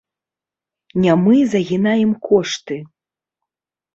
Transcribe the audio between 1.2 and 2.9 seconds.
мы загінаем кошты.